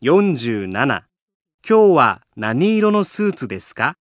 [0.00, 1.02] 47今
[1.66, 3.96] 日は何色のスーツですか？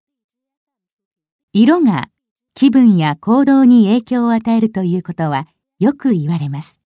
[1.53, 2.09] 色が
[2.53, 5.47] 気分や行動に影響を与えるということは
[5.79, 6.79] よく言われます。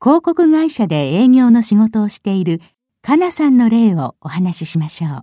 [0.00, 2.60] 広告会社で営業の仕事をしている
[3.02, 5.20] かなさんの例をお話ししましょう。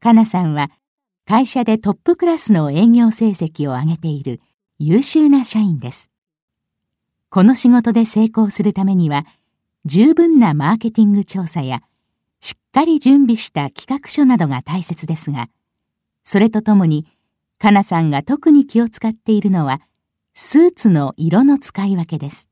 [0.00, 0.72] かなさんは
[1.24, 4.40] 会社でトップクラスの営業成績を上げている
[4.80, 6.10] 優秀な社員です。
[7.30, 9.24] この仕事で成功するためには
[9.84, 11.82] 十分なマーケティング調査や
[12.40, 15.48] しっかり準備した企画書などが大切ですが、
[16.24, 17.06] それとともに、
[17.58, 19.80] かなさんが特に気を使っているのは、
[20.34, 22.48] スーツの色の使い分けです。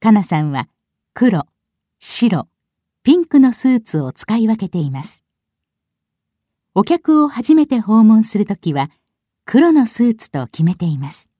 [0.00, 0.68] かなさんは
[1.14, 1.46] 黒、
[1.98, 2.48] 白、
[3.02, 5.24] ピンクのスーツを使い分けています。
[6.74, 8.90] お客を初めて訪問するときは、
[9.46, 11.30] 黒のスーツと決めています。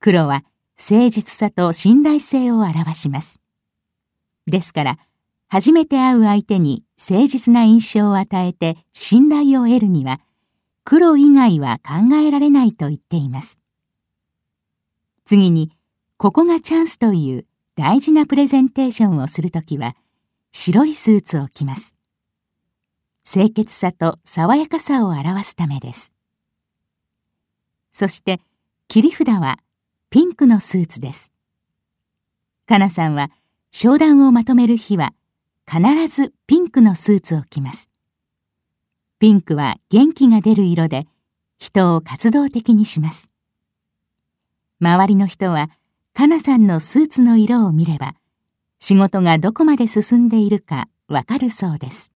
[0.00, 0.44] 黒は
[0.80, 3.38] 誠実さと信頼性を表します。
[4.46, 4.98] ですから、
[5.46, 10.20] 初めて会う相手に誠実な印象を与えて信頼を得るには、
[10.84, 13.58] 黒以外は考えられないと言っています。
[15.26, 15.70] 次に、
[16.16, 19.94] ここがチャンスという大事なプレゼンテーションをするときは、
[20.50, 21.94] 白いスーツを着ます。
[23.30, 26.10] 清潔さと爽やかさを表すためです。
[27.92, 28.40] そして、
[28.88, 29.58] 切り札は
[30.12, 31.30] ピンクのスーツです。
[32.66, 33.30] かなさんは
[33.70, 35.12] 商談をまとめる日は
[35.70, 37.90] 必ずピンクのスーツを着ます。
[39.20, 41.06] ピンクは元気が出る色で
[41.58, 43.30] 人を活動的にします。
[44.80, 45.70] 周りの人は
[46.12, 48.16] かなさんのスーツの色を見れば、
[48.80, 52.10] 仕事がどこまで進んでいるかわかるそうです。